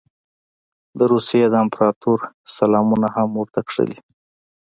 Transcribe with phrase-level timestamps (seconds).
[0.97, 2.19] د روسیې د امپراطور
[2.57, 3.99] سلامونه هم ورته کښلي.